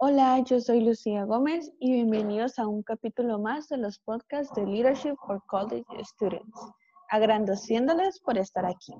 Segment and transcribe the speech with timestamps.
[0.00, 4.64] Hola, yo soy Lucía Gómez y bienvenidos a un capítulo más de los podcasts de
[4.64, 6.56] Leadership for College Students,
[7.08, 8.94] agradeciéndoles por estar aquí.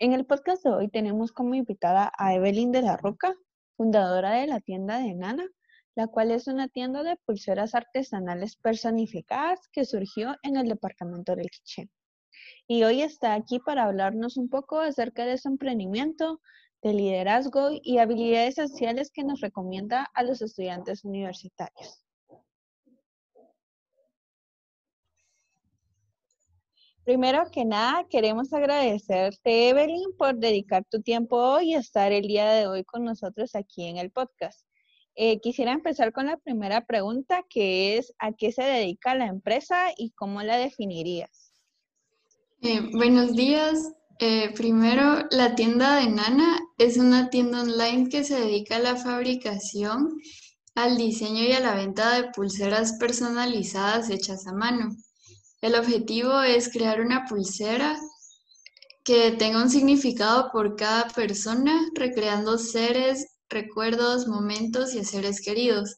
[0.00, 3.32] En el podcast de hoy tenemos como invitada a Evelyn de la Roca,
[3.76, 5.46] fundadora de la tienda de Nana,
[5.94, 11.48] la cual es una tienda de pulseras artesanales personificadas que surgió en el departamento del
[11.48, 11.90] Quiché.
[12.66, 16.40] Y hoy está aquí para hablarnos un poco acerca de su emprendimiento,
[16.82, 22.04] de liderazgo y habilidades esenciales que nos recomienda a los estudiantes universitarios.
[27.08, 32.50] Primero que nada, queremos agradecerte, Evelyn, por dedicar tu tiempo hoy y estar el día
[32.50, 34.68] de hoy con nosotros aquí en el podcast.
[35.14, 39.88] Eh, quisiera empezar con la primera pregunta, que es ¿a qué se dedica la empresa
[39.96, 41.54] y cómo la definirías?
[42.60, 48.40] Eh, buenos días, eh, primero, la tienda de Nana es una tienda online que se
[48.40, 50.20] dedica a la fabricación,
[50.74, 54.96] al diseño y a la venta de pulseras personalizadas hechas a mano.
[55.60, 57.98] El objetivo es crear una pulsera
[59.04, 65.96] que tenga un significado por cada persona, recreando seres, recuerdos, momentos y seres queridos.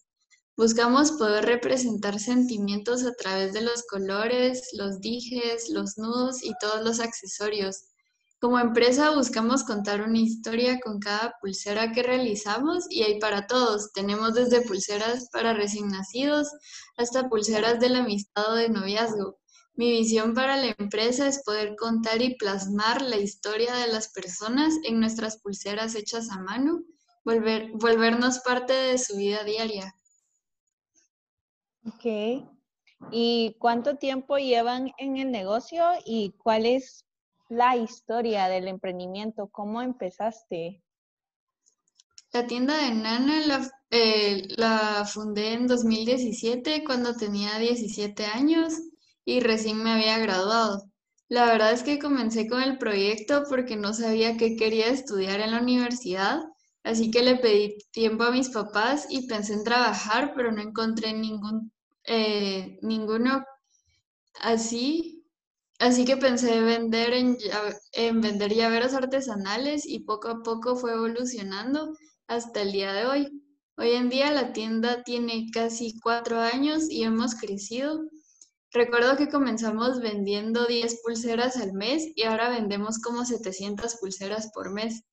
[0.56, 6.84] Buscamos poder representar sentimientos a través de los colores, los dijes, los nudos y todos
[6.84, 7.84] los accesorios.
[8.40, 13.92] Como empresa buscamos contar una historia con cada pulsera que realizamos y hay para todos.
[13.92, 16.48] Tenemos desde pulseras para recién nacidos
[16.96, 19.38] hasta pulseras de la amistad o de noviazgo.
[19.74, 24.72] Mi visión para la empresa es poder contar y plasmar la historia de las personas
[24.84, 26.80] en nuestras pulseras hechas a mano,
[27.26, 29.94] volver, volvernos parte de su vida diaria.
[31.86, 32.48] Ok.
[33.10, 37.04] ¿Y cuánto tiempo llevan en el negocio y cuál es
[37.50, 39.48] la historia del emprendimiento?
[39.48, 40.82] ¿Cómo empezaste?
[42.32, 48.74] La tienda de Nana la, eh, la, fundé en 2017 cuando tenía 17 años
[49.24, 50.84] y recién me había graduado.
[51.28, 55.50] La verdad es que comencé con el proyecto porque no sabía qué quería estudiar en
[55.50, 56.40] la universidad,
[56.84, 61.12] así que le pedí tiempo a mis papás y pensé en trabajar, pero no encontré
[61.12, 61.72] ningún,
[62.04, 63.44] eh, ninguno
[64.40, 65.19] así
[65.80, 67.38] Así que pensé vender en,
[67.92, 71.96] en vender llaveros artesanales y poco a poco fue evolucionando
[72.28, 73.42] hasta el día de hoy.
[73.78, 78.02] Hoy en día la tienda tiene casi cuatro años y hemos crecido.
[78.72, 84.70] Recuerdo que comenzamos vendiendo 10 pulseras al mes y ahora vendemos como 700 pulseras por
[84.70, 85.04] mes.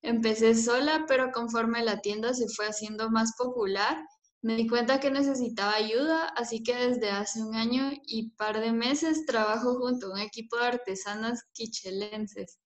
[0.00, 3.98] Empecé sola, pero conforme la tienda se fue haciendo más popular,
[4.44, 8.72] me di cuenta que necesitaba ayuda, así que desde hace un año y par de
[8.72, 12.58] meses trabajo junto a un equipo de artesanas quichelenses.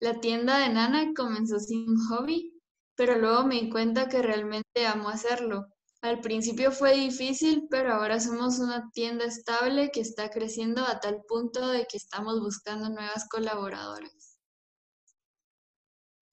[0.00, 2.58] La tienda de Nana comenzó sin hobby,
[2.96, 5.66] pero luego me di cuenta que realmente amo hacerlo.
[6.00, 11.20] Al principio fue difícil, pero ahora somos una tienda estable que está creciendo a tal
[11.28, 14.38] punto de que estamos buscando nuevas colaboradoras.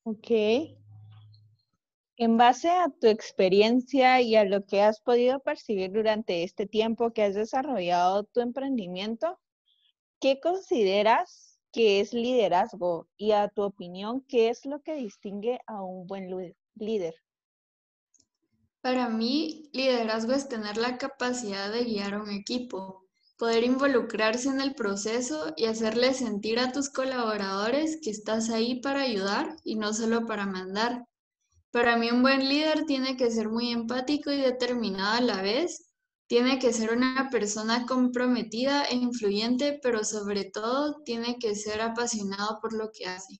[0.05, 0.31] Ok,
[2.17, 7.13] en base a tu experiencia y a lo que has podido percibir durante este tiempo
[7.13, 9.39] que has desarrollado tu emprendimiento,
[10.19, 13.07] ¿qué consideras que es liderazgo?
[13.17, 16.27] Y a tu opinión, ¿qué es lo que distingue a un buen
[16.73, 17.13] líder?
[18.81, 23.05] Para mí, liderazgo es tener la capacidad de guiar a un equipo,
[23.37, 29.01] poder involucrarse en el proceso y hacerle sentir a tus colaboradores que estás ahí para
[29.01, 31.05] ayudar y no solo para mandar.
[31.71, 35.93] Para mí un buen líder tiene que ser muy empático y determinado a la vez.
[36.27, 42.59] Tiene que ser una persona comprometida e influyente, pero sobre todo tiene que ser apasionado
[42.61, 43.39] por lo que hace.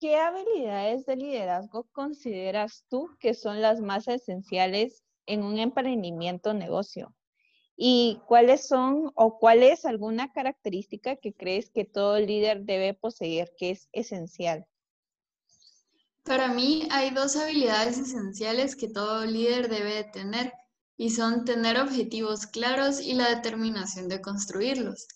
[0.00, 7.14] ¿Qué habilidades de liderazgo consideras tú que son las más esenciales en un emprendimiento negocio?
[7.82, 13.54] ¿Y cuáles son o cuál es alguna característica que crees que todo líder debe poseer,
[13.56, 14.66] que es esencial?
[16.22, 20.52] Para mí hay dos habilidades esenciales que todo líder debe tener
[20.98, 25.08] y son tener objetivos claros y la determinación de construirlos.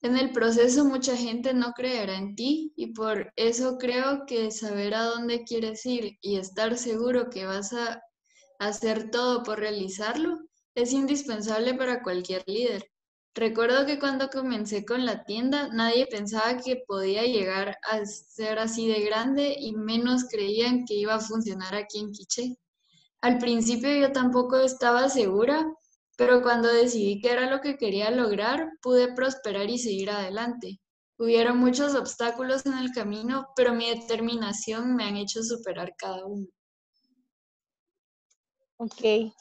[0.00, 4.96] En el proceso mucha gente no creerá en ti y por eso creo que saber
[4.96, 8.02] a dónde quieres ir y estar seguro que vas a
[8.58, 10.40] hacer todo por realizarlo
[10.74, 12.90] es indispensable para cualquier líder.
[13.34, 18.88] Recuerdo que cuando comencé con la tienda nadie pensaba que podía llegar a ser así
[18.88, 22.56] de grande y menos creían que iba a funcionar aquí en Quiché.
[23.22, 25.64] Al principio yo tampoco estaba segura,
[26.16, 30.80] pero cuando decidí que era lo que quería lograr, pude prosperar y seguir adelante.
[31.18, 36.46] Hubieron muchos obstáculos en el camino, pero mi determinación me han hecho superar cada uno.
[38.78, 39.32] Ok,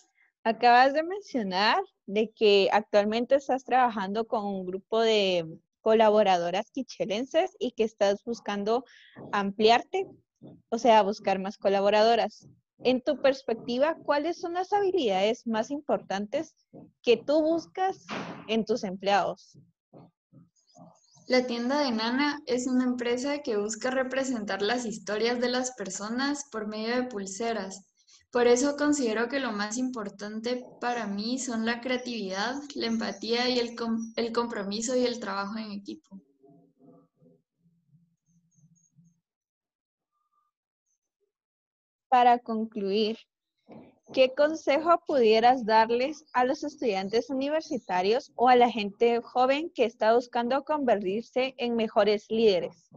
[0.44, 5.46] acabas de mencionar de que actualmente estás trabajando con un grupo de
[5.82, 8.86] colaboradoras quichelenses y que estás buscando
[9.32, 10.08] ampliarte,
[10.70, 12.48] o sea, buscar más colaboradoras.
[12.84, 16.56] En tu perspectiva, ¿cuáles son las habilidades más importantes
[17.04, 18.06] que tú buscas
[18.48, 19.58] en tus empleados?
[21.28, 26.46] La tienda de Nana es una empresa que busca representar las historias de las personas
[26.52, 27.91] por medio de pulseras.
[28.32, 33.60] Por eso considero que lo más importante para mí son la creatividad, la empatía y
[33.60, 33.76] el,
[34.16, 36.22] el compromiso y el trabajo en equipo.
[42.08, 43.18] Para concluir,
[44.14, 50.14] ¿Qué consejo pudieras darles a los estudiantes universitarios o a la gente joven que está
[50.14, 52.90] buscando convertirse en mejores líderes?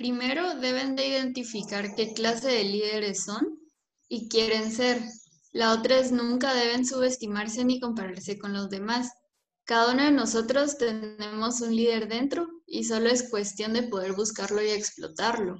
[0.00, 3.60] Primero deben de identificar qué clase de líderes son
[4.08, 4.98] y quieren ser.
[5.52, 9.10] La otra es nunca deben subestimarse ni compararse con los demás.
[9.66, 14.62] Cada uno de nosotros tenemos un líder dentro y solo es cuestión de poder buscarlo
[14.62, 15.58] y explotarlo.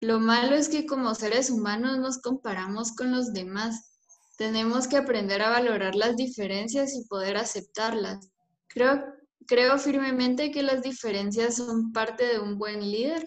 [0.00, 3.94] Lo malo es que como seres humanos nos comparamos con los demás.
[4.36, 8.28] Tenemos que aprender a valorar las diferencias y poder aceptarlas.
[8.66, 9.02] Creo,
[9.46, 13.26] creo firmemente que las diferencias son parte de un buen líder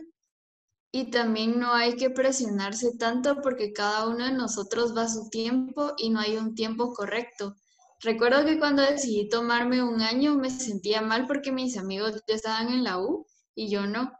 [0.91, 5.29] y también no hay que presionarse tanto porque cada uno de nosotros va a su
[5.29, 7.55] tiempo y no hay un tiempo correcto.
[8.01, 12.69] Recuerdo que cuando decidí tomarme un año me sentía mal porque mis amigos ya estaban
[12.69, 14.11] en la U y yo no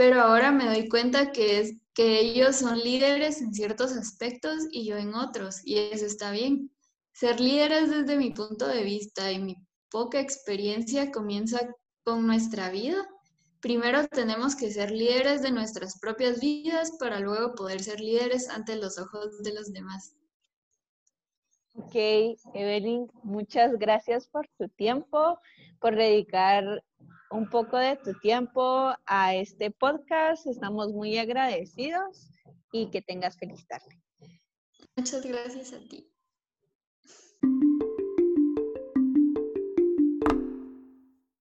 [0.00, 4.86] pero ahora me doy cuenta que, es, que ellos son líderes en ciertos aspectos y
[4.86, 6.70] yo en otros, y eso está bien.
[7.12, 9.56] Ser líderes desde mi punto de vista y mi
[9.90, 11.60] poca experiencia comienza
[12.02, 13.06] con nuestra vida.
[13.60, 18.76] Primero tenemos que ser líderes de nuestras propias vidas para luego poder ser líderes ante
[18.76, 20.16] los ojos de los demás.
[21.74, 21.94] Ok,
[22.54, 25.38] Evelyn, muchas gracias por tu tiempo,
[25.78, 26.82] por dedicar
[27.30, 30.46] un poco de tu tiempo a este podcast.
[30.46, 32.30] Estamos muy agradecidos
[32.72, 34.00] y que tengas feliz tarde.
[34.96, 36.10] Muchas gracias a ti.